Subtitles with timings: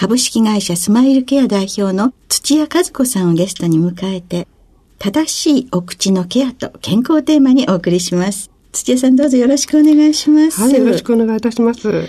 [0.00, 4.46] 株式会社スマイルケア代表の土屋和子さんをゲストに迎えて、
[5.00, 8.48] 正しいお口のケアと健康テーマにお送りします。
[8.70, 10.60] 土屋さんどうぞよろしくお願いします。
[10.60, 12.08] はい、よろしくお願いいたします。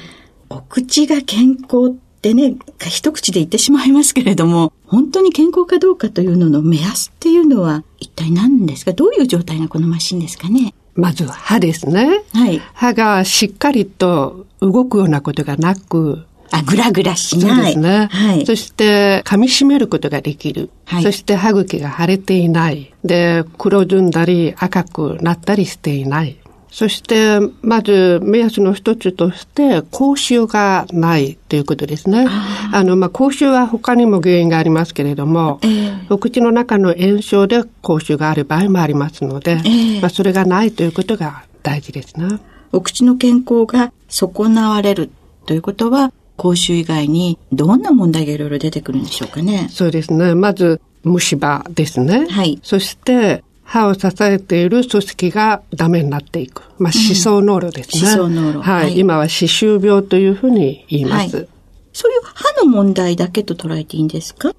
[0.50, 8.94] お口が健康ってね、一口で言ってしまいますけれども、本当に健康かどうかというのの目安っていうのは一体何ですか？
[8.94, 10.76] どういう状態がこのマシンですかね？
[10.94, 12.22] まず歯ですね。
[12.34, 12.62] はい。
[12.76, 17.56] 歯がしっかりと動くようなことがなく、あ、ぐらぐらしない。
[17.56, 18.08] そうですね。
[18.12, 18.46] はい。
[18.46, 20.70] そして、噛み締めることができる。
[20.86, 21.04] はい。
[21.04, 22.94] そして歯茎が腫れていない。
[23.04, 26.38] で、黒ずんだり赤くなったりしていない。
[26.72, 32.28] そして、まず目安の一つとして、口臭がないということですね。
[32.72, 42.40] あの、まあ、口臭は他にも原因がありますけれども、えー、お口の中の炎症で口臭がある場合もありますので、えー、まあ、それがないということが大事ですね。
[42.72, 45.10] お口の健康が損なわれる
[45.48, 49.68] ということは、口臭以外にどんな問題がいろいろ出てくるんでしょうかね。
[49.70, 50.34] そうですね。
[50.34, 52.28] まず、虫歯ですね。
[52.30, 52.60] はい。
[52.64, 56.64] そして、歯を支えている組織がダメになっていく。
[56.80, 58.10] まあ、歯槽膿漏ですね。
[58.10, 58.62] 歯槽膿漏。
[58.62, 58.98] はい。
[58.98, 61.48] 今は歯周病というふうに言います、はい。
[61.94, 64.56] そういう歯の問題だけと捉えていいんですか？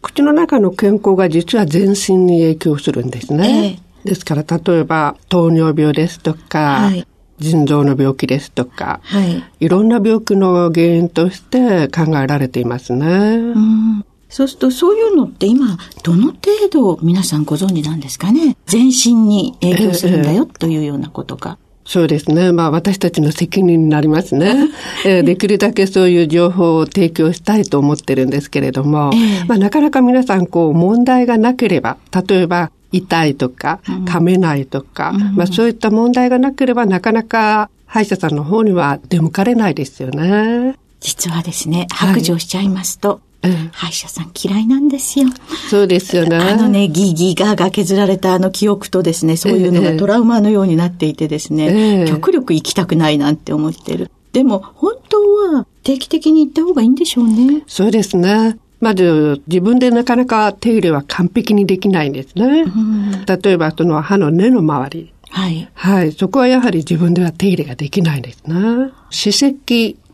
[0.00, 3.80] 口の中の健康が実は全身に影響するんですね。
[4.04, 7.04] えー、ですから、例えば、糖尿病ですとか、はい、
[7.38, 13.06] 腎臓の病気ですとか、はい、いろんな病気の原因として考えられていますね。
[13.06, 18.56] うんそうすると、そういうのって今、どの程度皆さんご存知なんですかね？
[18.66, 21.56] 全身に影響するんだよというようなことが。
[21.88, 22.52] そうですね。
[22.52, 24.68] まあ私たちの責任になりますね。
[25.06, 31.96] えー、できるだけそういう情報を提供したいと思ってるんですけれども、えー、まあなかなか皆さんこう問題がなければ、
[32.28, 40.76] 例えば痛いとか、噛めないとか、うん、まあそういった問題がなければなかなか歯医者さんの方には出向かれないですよね。
[41.00, 45.28] 実はですね、白状しちゃいますと、うん、歯医者さん嫌いなんですよ。
[45.70, 46.36] そうですよね。
[46.36, 54.10] あのね、ギーギーガーが削られたあの記憶とですね、そういうのがトラウマのようになっていてですね、えー、極力行きたくないなんて思ってる。
[54.32, 55.18] でも、本当
[55.54, 57.62] は定期的に行った方がいいんでしょうね。
[57.66, 58.58] そうですね。
[58.80, 62.62] まず、自分でなかなか手入れは完璧にできないんですね。
[62.62, 65.12] うん、例えば、その歯の根の周り。
[65.30, 65.68] はい。
[65.74, 66.12] はい。
[66.12, 68.90] そこはやはり自分では手入れができないんですね。
[69.10, 69.54] 歯石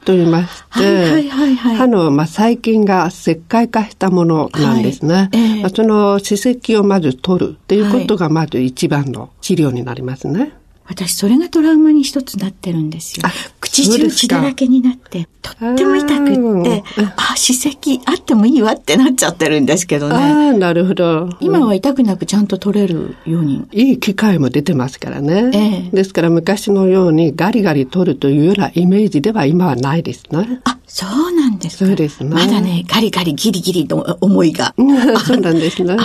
[0.04, 5.14] と言いまして、はいはいはいはい、歯の、まあ、細菌が石灰化したものなんですね。
[5.14, 10.52] はいえー、まあ、その歯石をまず取るっていうことがまず一番の治療になりますね。
[10.86, 13.26] 私、それがトラウマに一つなってるんですよ。
[13.60, 16.84] 口中血だらけになって、とっても痛くって、
[17.16, 20.14] あ、歯石あってもいいわってなっちゃってるんですけどね。
[20.14, 20.18] あ
[20.50, 21.30] あ、なるほど。
[21.40, 23.66] 今は痛くなくちゃんと取れるように。
[23.72, 25.50] いい機械も出てますからね。
[25.54, 30.60] ええ、ですから昔のようにガリガリ取るというようなイメージでは今はないですね。
[30.64, 31.86] あ、そうなんですか。
[31.86, 32.30] そうですね。
[32.30, 34.74] まだね、ガリガリギリギリの思いが。
[35.26, 35.96] そうなんですね。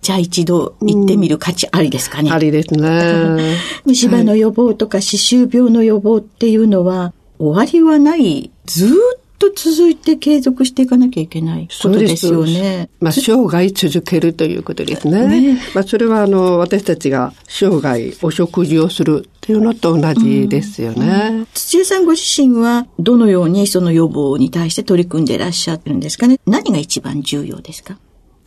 [0.00, 2.30] じゃあ一度行ってみる価値ありですかね。
[2.30, 3.56] ありですね。
[3.84, 8.90] 虫歯の予防とか歯周病の予防っていうのは、終わりはない、ずっ
[9.38, 12.90] と続いて継続していかなきゃいけないことですよね。
[13.00, 15.28] まあ、生涯続けるということですね。
[15.54, 21.28] ねまあ、それは、あの、私たちが生涯お食事をするっていうのと同じですよね。
[21.30, 27.98] うんうん、土屋さんご自身は、どのようにその予防に対して取り組んでいらっしゃってるんですかね何が一番重要ですか？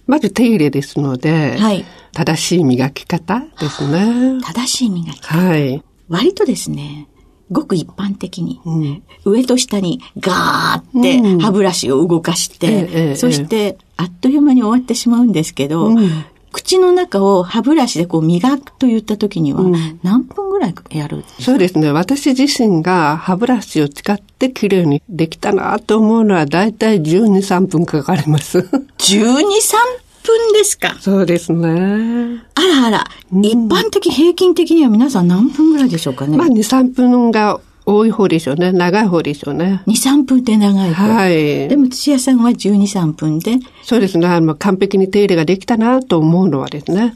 [0.07, 4.41] まず手入れですので、はい、正しい磨き方ですね。
[4.43, 5.37] 正しい磨き方。
[5.37, 5.81] はい。
[6.09, 7.07] 割とですね、
[7.51, 11.01] ごく一般的に、うん、上と下にガーっ
[11.37, 19.63] て歯ブラシを動かして、うん、そしてあっという間に終わってしまうんですけど、うん、口の中を歯ブラシでこう磨くといった時には
[20.03, 21.91] 何分ぐらいやるそうですね。
[21.91, 28.59] 私自身が歯ブラシを使って綺麗にできたなと思うのはだいたい12、3分かかります。
[28.59, 30.95] 12、3分ですか？
[30.99, 32.43] そうですね。
[32.55, 36.37] あらあら、うん、一般的、平均的には皆さん何分ぐらいでしょうかね？
[36.37, 38.71] まあ2、3分が多い方でしょうね。
[38.71, 39.81] 長い方でしょうね。
[39.87, 41.13] 2、3分って長い方。
[41.13, 41.67] はい。
[41.67, 43.57] でも土屋さんは12、3分で。
[43.83, 44.27] そうですね。
[44.27, 47.15] あの完璧に手入れができたなと思うのはですね、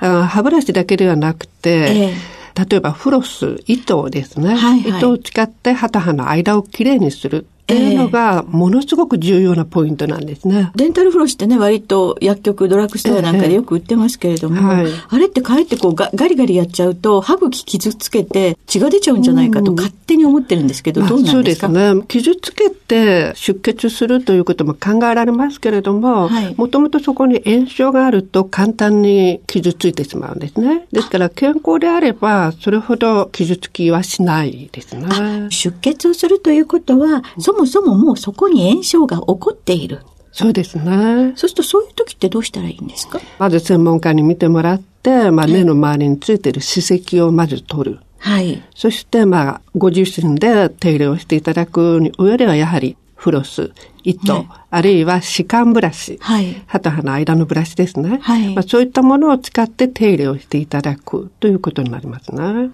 [0.00, 4.54] 歯ブラシだけではなくて、えー、例えばフロス、糸ですね。
[4.54, 7.46] はいはい、糸を使って歯と歯の間をきれいにする。
[7.66, 10.70] っていうのが、ものすごく重要なポイントなんですね。
[10.76, 22.02] デンタルフロスってね、割と薬局、ドラッグストアなんかでよく売ってますけれども、はい、あれってかえってこうガガリガリやっちゃうと、歯茎傷つけて血が出ちゃうんじゃないかと勝手に思ってるんですけど、どうなんですか、そうですね。
[22.06, 30.86] 傷つけて出血するということも考えられますけれども、もともとそこに炎症があると簡単に傷ついてしまうんですね。
[30.92, 35.48] ですから健康であれば、それほど傷つきはしないですね。
[35.50, 40.00] 出血をするということは、そもそももうそこに炎症が起こっている。
[40.32, 41.32] そうですね。
[41.34, 43.20] そうするとそういう時ってどうしたらいいんですか？
[43.38, 48.00] まず専門家に見てもらって、まあ、根の周りについている歯石をまず取る。
[48.18, 48.62] はい。
[48.74, 53.72] そして、まあ、ご自身で手入れをしていただく上では、やはり、フロス、
[54.04, 58.18] 糸、ね、あるいは歯間ブラシ、はい、歯と歯の間のブラシですね。
[58.20, 62.70] はい、まあ、そういったものを使って手入れをしていただくということになりますね。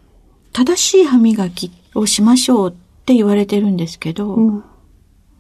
[0.53, 2.75] 正しい歯磨きをしましょうっ
[3.05, 4.65] て言われてるんですけど、うん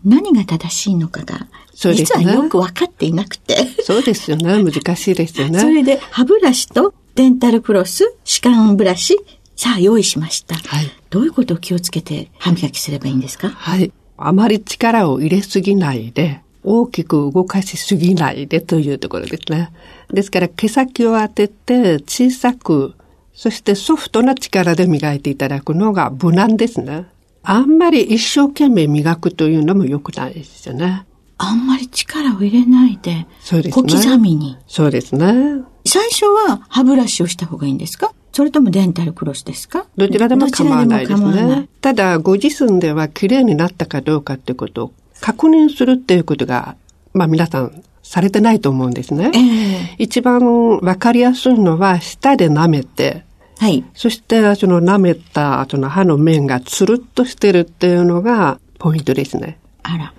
[0.04, 3.66] 何が正しいのかが、実はよく分かっていなくて。
[3.82, 4.62] そうですよね。
[4.62, 5.60] 難しいですよね。
[5.60, 9.18] それで、歯ブラシとデンタルクロス、歯間ブラシ、
[9.56, 10.56] さあ用意しました。
[10.56, 10.90] はい。
[11.10, 13.50] どういうことを気をつけて歯磨きすればいいんですか？
[13.50, 13.92] はい。
[14.16, 19.72] あまり力を入れすぎないで、大きく動かしすぎないでというところですね。
[20.12, 22.94] ですから毛先を当てて小さく、
[23.34, 27.06] そしてソフトな力で磨いていただくのが無難ですね。
[27.42, 31.06] あんまり一生懸命磨くというのも良くないですよね。
[31.38, 33.88] あんまり力を入れないで、そうですね。
[33.90, 34.56] 小刻みに。
[34.68, 35.62] そうですね。
[35.84, 38.12] 最初は歯ブラシをした方がいいんですか？
[38.32, 39.86] それともデンタルクロスですか？
[39.96, 41.68] どちらでも構わないですね。
[41.80, 46.76] ただ、ご自身では綺麗になったかどうかってことを確認するっていうことが、
[47.12, 49.32] まあ皆さんされてないと思うんですね。
[49.34, 53.24] えー、一番わかりやすいのは、舌で舐めて、
[53.62, 53.84] はい。
[53.94, 59.60] そして、その舐めた、その歯の面がつるっとしてるっていうのがポイントですね。
[59.84, 60.12] あら、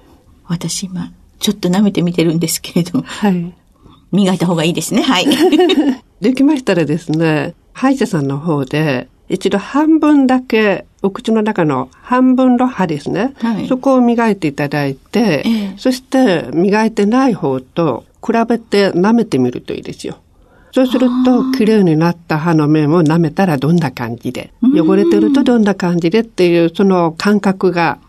[0.47, 3.03] 私今、ちょっと舐めてみてるんですけれども。
[3.03, 3.53] はい。
[4.13, 5.01] 磨いた方がいいですね。
[5.01, 5.25] はい。
[6.21, 13.33] できましたらですね、歯医者さんの方で、一度半分だけ、お口の中の半分の歯ですね。
[13.39, 20.22] はい、そこを磨いていただいて、ええ、そして磨いてない方と比べて舐めてみるといいですよ。
[20.73, 27.99] そうすると、綺麗になった歯の面を舐めたらどんな感じで、汚れてるとどんな感じでっていう、その感覚が、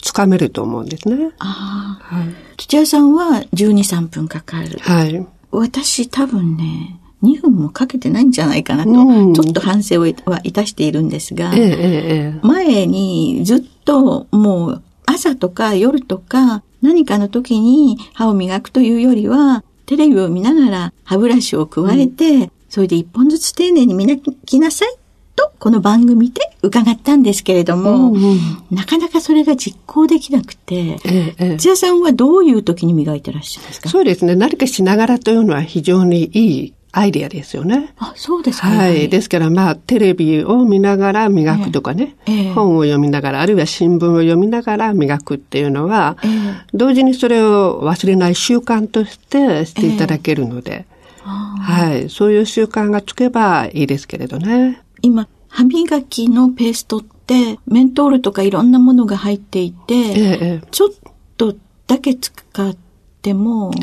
[0.00, 1.32] つかめると思うんですね。
[1.38, 4.78] はい、土屋さんは12、3分かかる。
[4.80, 5.26] はい。
[5.50, 10.08] 私多分ね、2分もかけてないんじゃないかなと、うん、ちょっと反省は
[10.44, 24.14] いたしているんですが、えええ、前にずっともう朝とか夜とか何かの時に歯を磨くというよりは、テレビを見ながら歯ブラシを加えて、うん、それで一本ずつ丁寧に磨
[24.46, 24.88] きなさい
[25.34, 28.38] と、この番組で伺ったんですけれども、うんうん、
[28.70, 33.88] なかなかそれが実行できなくて、ええ、津屋さんはどういう時に磨いてらっしゃるんですか？
[33.88, 34.36] そうですね。
[34.36, 37.92] 何かしながらというのは非常にいいアイディアですよね。
[37.98, 39.08] あ、そうですか、ね、はい。
[39.08, 46.26] ですからまあ、テレビを見ながら磨くとかね、ええ、本を読みながら、あるいは新聞を読みながら磨くっていうのは、え、
[46.74, 50.86] 同時にそれを忘れない習慣としてしていただけるので、
[51.22, 52.10] はい。
[52.10, 54.82] そういう習慣がつけばいいですけれどね。
[55.02, 60.88] 今、歯磨きのペーストって、メントールとかいろんなものが入っていて、ちょっ
[61.36, 61.54] と
[61.86, 62.32] だけ使
[62.68, 62.89] って
[63.22, 63.76] ても、はい、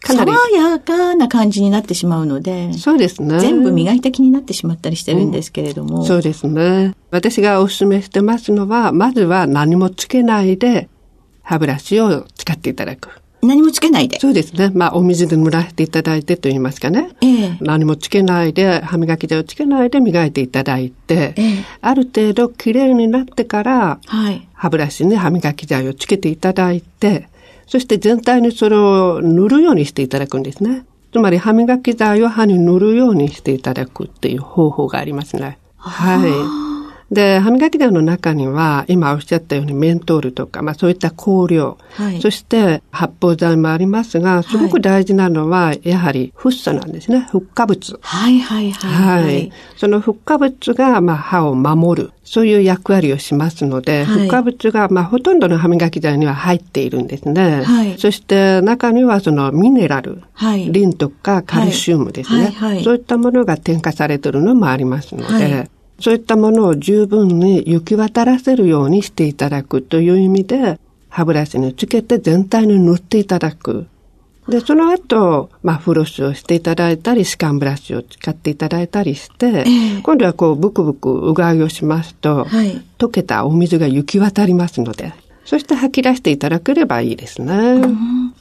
[0.00, 3.40] かなり爽やかな感じになってしまうので、そうですね。
[3.40, 6.94] 全部磨いた気になってしまったりしてるんですけれども、うん、そうですね。
[7.10, 10.88] 私がお勧めしてますのは、まずは何もつけないで、
[11.42, 13.20] 歯ブラシを使っていただく。
[13.42, 14.18] 何もつけないで。
[14.20, 14.70] そうですね。
[14.74, 17.10] まあ、お水で濡らしていただいてと言いますかね。
[17.22, 27.28] ええ、何もつけないで、歯磨き剤をつけないで磨いていただいて、ええ、ある程度きれいになってから、はい、歯ブラシに歯磨き剤をつけていただいて、
[27.70, 30.84] そして全体にそれを塗るようにしていただくんですね。
[31.12, 35.56] つまり歯磨き剤を歯に塗るようにしていただくっていう方法がありますね。
[35.76, 36.69] はい。
[37.10, 47.26] で、歯磨き剤の中には、今おっしゃったようにメントールとか、まあそういった香料、はい、そして発泡剤もありますが、すごく大事なのは、やはりフッ素なんですね。
[47.32, 47.98] フッ化物。
[48.00, 49.24] はいはいはい、はい。
[49.24, 49.52] はい。
[49.76, 52.12] そのフッ化物が、まあ歯を守る。
[52.22, 57.62] そういう役割をしますので、はい、フッ化物が、まあほとんどの歯磨き剤には入っているんですね。
[57.64, 57.98] はい。
[57.98, 60.70] そして中にはそのミネラル、はい。
[60.70, 62.54] リンとかカルシウムですね。
[62.56, 62.74] はい。
[62.74, 73.86] はい、そういったものが添加されているのもありますので、はいそういったものを十分に行き渡らせるようにしていただくという意味で、歯ブラシにつけて全体に塗っていただく。
[74.48, 85.12] で、その後、まあ、フロスをしていただいたり、歯間ブラシを使っていただいたりして、えー、今度はこう、ブクブクうがいをしますと、はい、溶けたお水が行き渡りますので、
[85.44, 87.82] そして吐き出していただければいいですね。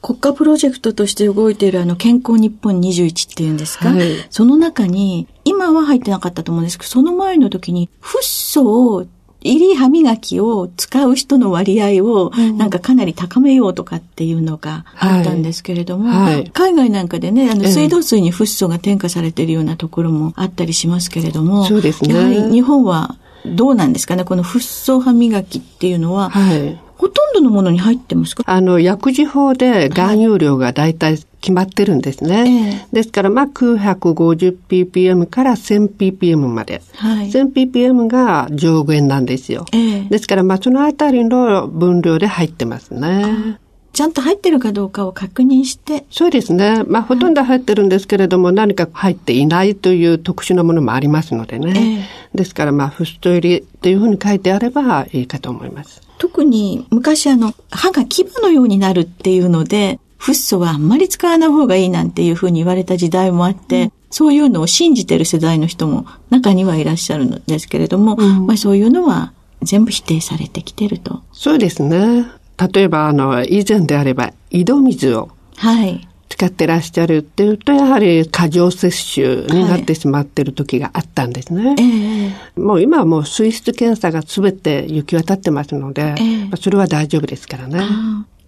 [0.02, 9.06] 国家プロジェクトとして動いているあの健康日本21っていうんですか、はい、その中に、今は入ってなかったと思うんですけど、その前の時に、フッ素を
[9.42, 16.34] 入り歯磨きを使う人の割合をなんかかなり高めようとかっていうのがあったんですけれども、はい。
[16.36, 22.14] はい、海外なんかでね、あの水道水にフッ素が添加されているようなところもあったりしますけれども、そうですね。
[22.14, 23.16] やはり日本は
[23.46, 24.26] どうなんですかね？
[24.26, 28.44] このフッ素歯磨きっていうのは、はい、ほとんどのものに入ってますか？
[28.46, 32.84] あの、薬事法で含有量が大体決まってるんですね。
[32.92, 36.82] えですから、まあ、950ppm から 1000ppm まで。
[36.96, 39.66] はい、1000ppm が上限なんですよ。
[39.72, 43.58] えですから、まあ、そのあたりの分量で入ってますね。
[44.00, 46.06] ちゃんと入ってるかどうかを確認して。
[46.10, 46.86] そうですね。
[46.88, 52.08] まあ、ほとんど入ってるんですけれども、何か入っていないという特殊なものもありますのでね。
[52.34, 56.02] えですから、まあ、フスト入りっていうふうに書いてあればいいかと思います。
[56.18, 71.22] 特に昔あの、歯が牙のようになるっていうので、フッ素はあんまり使わない方がいいなんていうふうに言われた時代もあって、うん、そういうのを信じてる世代の人も中にはいらっしゃるんですけれども、うん、まあそういうのは全部否定されてきてると。
[71.34, 72.39] そうですね。
[72.74, 75.30] 例えば、あの、以前であれば、井戸水を。
[75.56, 76.06] はい。
[76.30, 81.66] 使ってらっしゃるっていうと、やはり過剰摂取になってしまってる時があったんですね。
[81.66, 87.82] はい、えー、もう今はもう水質検査が全て行き渡ってますので、えー、それは大丈夫ですからね。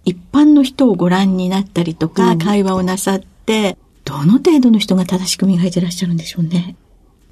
[0.04, 6.76] 一般の人をご覧になったりとか、うん、会話をなさって、どの程度の人が正しく磨いてらっしゃるんでしょうね。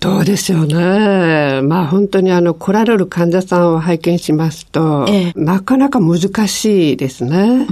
[0.01, 1.61] どうでしょうね。
[1.63, 7.67] まあ本当にあの来られる患者さんを拝見しますと、ええ、なかなか難しいですね。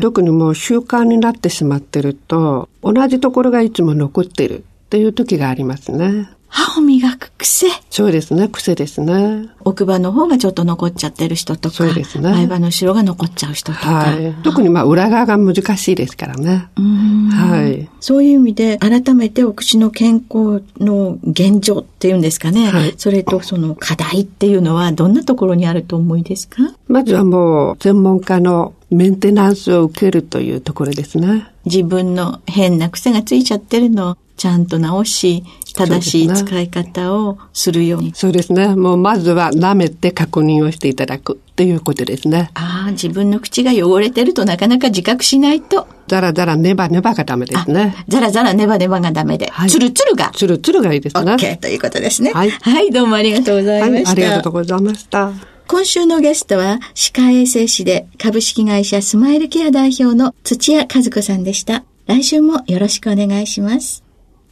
[0.00, 6.30] 特にもう習慣になってしまってると、同じところがいつも残ってるっていう時がありますね。
[6.48, 7.66] 歯を磨く癖。
[7.90, 9.48] そうですね、癖ですね。
[9.64, 12.30] 奥歯の方がちょっと残っちゃってる人とか、そうですね。
[12.30, 13.88] 前歯の後ろが残っちゃう人とか。
[13.90, 14.34] はい。
[14.42, 16.68] 特にまあ裏側が難しいですからね。
[16.76, 17.88] はい。
[18.00, 22.70] そういう意味で、改めてお口の健康の現状っていうんですかね。
[22.70, 22.94] はい。
[22.96, 26.62] それとその課題っていうのはどんなところにあると思いですか？
[26.88, 31.46] まずはもう専門家のメンテナンスを受けるというところですね。
[31.64, 35.42] 自分の変な癖がついちゃってるのをちゃんと直し、
[35.76, 38.12] 正しい使い方をするように。
[38.14, 38.74] そうですね。
[38.74, 42.50] もうまずは舐めて確認をしていただくっていうことですね。
[42.54, 45.86] ああ、自分の口が汚れてるとなかなか自覚しないと。
[46.08, 47.94] ザラザラネバネバがダメですね。
[48.08, 49.50] ザラザラネバネバがダメで。
[49.50, 50.30] はい、ツルツルが。
[50.34, 51.34] ツルツルがいいですね。
[51.34, 52.32] OK ということですね。
[52.32, 52.50] はい。
[52.50, 54.10] はい、どうもありがとうございました。
[54.10, 55.32] はい、ありがとうございました。
[55.68, 61.82] 今週のゲストは、歯科衛生士で株式会社スマイルケア代表の土屋和子さんでした。
[62.06, 64.05] 来週もよろしくお願いします。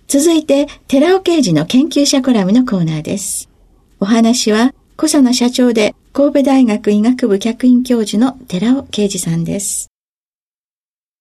[0.07, 3.49] 続いて、寺尾刑事の研究者コラムのコーナーです。
[4.01, 9.89] お話は、小佐野社長で神戸大学医学部客員教授の寺尾啓二さんです。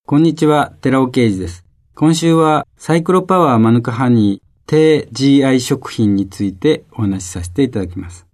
[0.06, 1.66] こんにちは、寺尾啓二です。
[1.96, 8.28] 今週はサイクロパワーマヌカハニー低 GI 食品についてお話しさせていただきます。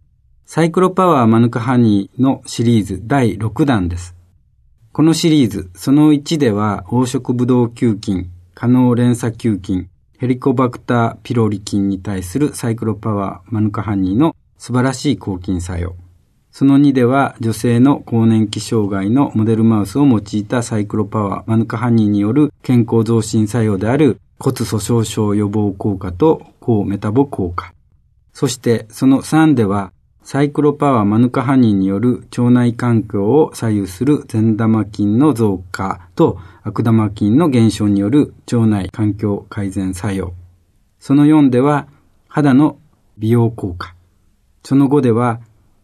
[0.46, 4.15] サイクロパワーマヌカハニーのシリーズ第6弾です。
[4.91, 15.95] このシリーズ、その1では黄色ブドウ球菌、可能連鎖球菌、ヘリコバクターピロリ菌に対するサイクロパワーマヌカハニーの素晴らしい抗菌作用。
[16.51, 27.73] その2では女性の更年期障害のモデルマウスを用いたサイクロパワーマヌカハニーによる健康増進作用である骨粗鬆症予防効果と抗メタボ効果。
[28.33, 29.93] そしてその3では
[30.31, 40.36] サイクロパワーマヌカハニーによる腸内環境を左右する善玉菌の増加と悪玉菌の減少による腸内環境改善作用。
[41.00, 41.88] その4では
[42.27, 42.77] 肌の
[43.17, 43.95] 美容効果。
[44.63, 45.39] その5では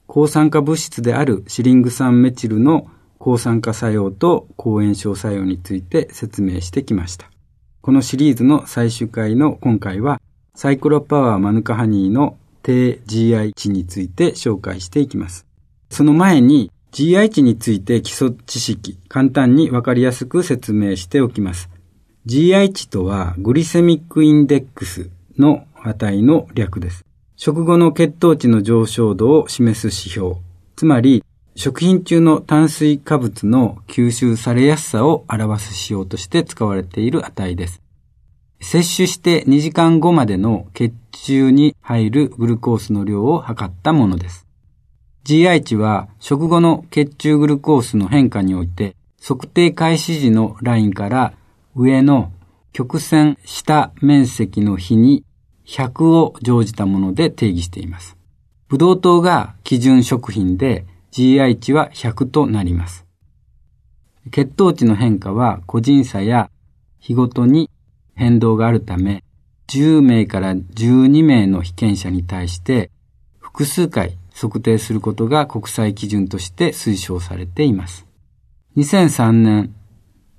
[0.06, 2.86] 抗酸化物質であるシリング酸メチルの
[3.18, 7.32] 抗酸化作用と抗炎症作用について説明してきました。
[7.82, 10.22] このシリーズの最終回の今回は
[10.54, 15.46] サイクロパワーマヌカハニーの低 GI 値について紹介していきます。
[15.92, 21.70] その前に GI 値について基礎知識、簡単にわかりやすく説明しておきます。
[22.26, 27.06] GI 値とはグリセミックインデックスの値の略です。
[27.36, 30.38] 食後の血糖値の上昇度を示す指標、
[30.76, 31.24] つまり
[31.56, 37.85] 食品中の炭水化物の吸収されやすさを表す指標として使われている値です。
[38.60, 44.48] 摂取して2時間後までの血中に入るグルコースの量を測ったものです。
[45.24, 51.34] GI 値は食後の血中グルコースの変化において測定開始時のラインから
[51.76, 52.32] 上の
[52.74, 55.24] 曲線下面積の比に
[55.66, 58.18] 100を乗じたもので定義しています。
[58.68, 63.06] ブドウ糖が基準食品で GI 値は100となります。
[64.32, 66.50] 血糖値の変化は個人差や
[67.00, 67.70] 日ごとに
[68.16, 69.24] 変動があるため、
[69.68, 72.92] 10名から12名の被験者に対して
[73.40, 78.06] 複数回測定することが国際基準として推奨されています。
[78.78, 79.74] 2003年、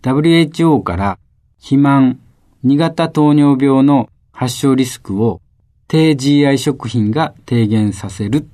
[0.03, 1.19] WHO から
[1.57, 2.21] 肥満、
[2.65, 5.41] 2型糖尿病の発症リスクを
[5.89, 8.47] 低 GI 食品が低減させる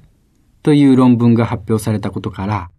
[0.63, 2.71] という論文が発表されたことから、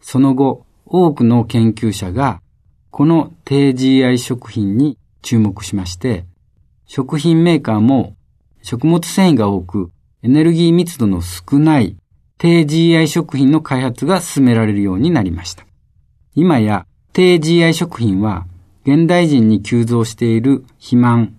[0.00, 2.40] その後多くの研究者が
[2.90, 6.24] この低 GI 食品に注目しまして、
[6.86, 8.16] 食品メーカーも
[8.62, 9.90] 食物繊維が多く
[10.22, 11.96] エネルギー密度の少ない
[12.38, 15.66] 低 GI 食品の開発が進められるようになりました。
[16.34, 18.46] 今や低 GI 食品は
[18.84, 21.34] 現代人に急増している肥満、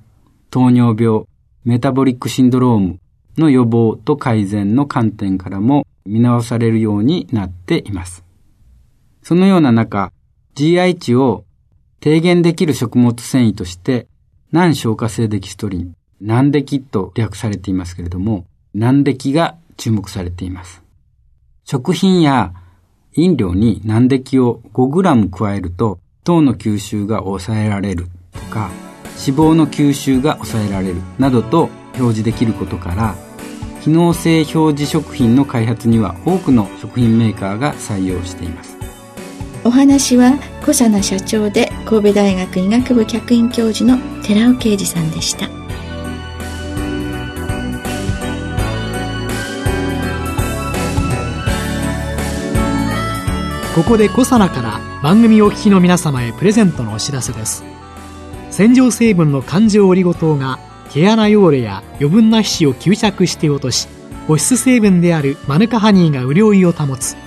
[0.50, 1.25] 糖尿病、
[1.63, 3.00] メタボリックシンドローム
[3.38, 8.24] の予防と改善の観点からも見直されるようになっています。
[9.22, 10.12] そのような中、
[10.55, 11.46] GI 値を
[12.00, 14.08] 低減できる食物繊維として、
[14.52, 20.84] 難消化性デキストリン、難デキと略されていますけれども、難デキが注目されています。
[21.65, 22.54] 食品や
[23.13, 28.69] 飲料に難デキを 5g 加えると、糖の吸収が抑えられるとか、
[29.26, 33.15] 脂肪の吸収が抑えられるなどと表示できることから、
[33.82, 38.77] 機能性表示食品の開発には多くの食品メーカーが採用しています。
[39.67, 45.49] お話は小佐奈社長で神戸大学医学部客員教授の寺尾啓二さんでした。
[53.75, 57.65] ここで小佐奈から番組お聞きの皆様へプレゼントのお知らせです。
[58.51, 60.60] 洗浄成分の環状オリゴ糖が
[60.93, 63.89] 毛穴汚れや余分な皮脂を吸着して落とし
[64.30, 67.17] 保湿成分であるマヌカハニーが潤いを保つ。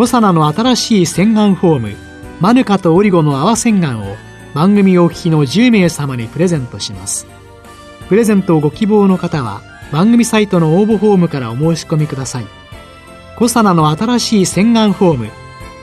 [0.00, 1.96] コサナの新しい洗顔フォーム
[2.40, 4.16] マヌカとオリゴの泡洗顔を
[4.54, 7.26] 番組お聞きの10名様にプレゼントします
[8.08, 9.60] プレゼントをご希望の方は
[9.92, 12.46] 番組サイトの応募フォームからお申し込みください
[13.36, 15.28] コサナの新しい洗顔フォーム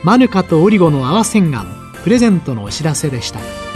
[0.04, 1.68] マヌカとオリゴの泡洗顔
[2.04, 3.67] プレゼントのお知らせでした。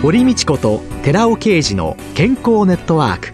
[0.00, 3.32] 堀道子と寺尾啓二の健康ネットワーク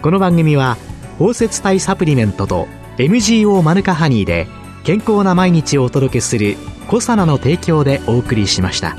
[0.00, 0.78] この番組は
[1.18, 4.46] 包摂体サプリメントと MGO マヌカハニーで
[4.84, 6.56] 健康な毎日をお届けする
[6.88, 8.96] 「コサナの提供」でお送りしました。